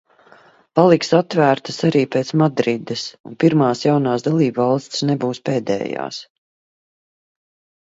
Paliks 0.77 1.11
atvērtas 1.17 1.77
arī 1.89 2.01
pēc 2.15 2.31
Madrides, 2.43 3.05
un 3.31 3.37
pirmās 3.45 3.85
jaunās 3.89 4.27
dalībvalstis 4.31 5.07
nebūs 5.13 5.45
pēdējās. 5.53 6.21